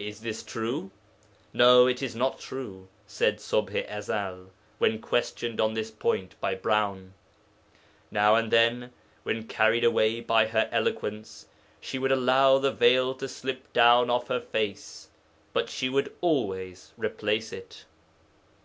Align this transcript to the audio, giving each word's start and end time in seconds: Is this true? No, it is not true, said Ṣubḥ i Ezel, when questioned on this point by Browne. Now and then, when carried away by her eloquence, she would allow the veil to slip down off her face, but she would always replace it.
Is 0.00 0.22
this 0.22 0.42
true? 0.42 0.90
No, 1.52 1.86
it 1.86 2.02
is 2.02 2.16
not 2.16 2.40
true, 2.40 2.88
said 3.06 3.38
Ṣubḥ 3.38 3.76
i 3.76 3.82
Ezel, 3.86 4.48
when 4.78 5.00
questioned 5.00 5.60
on 5.60 5.74
this 5.74 5.88
point 5.88 6.34
by 6.40 6.56
Browne. 6.56 7.14
Now 8.10 8.34
and 8.34 8.50
then, 8.50 8.92
when 9.22 9.46
carried 9.46 9.84
away 9.84 10.20
by 10.20 10.48
her 10.48 10.68
eloquence, 10.72 11.46
she 11.80 11.96
would 11.96 12.10
allow 12.10 12.58
the 12.58 12.72
veil 12.72 13.14
to 13.14 13.28
slip 13.28 13.72
down 13.72 14.10
off 14.10 14.26
her 14.26 14.40
face, 14.40 15.10
but 15.52 15.70
she 15.70 15.88
would 15.88 16.12
always 16.20 16.92
replace 16.98 17.52
it. 17.52 17.84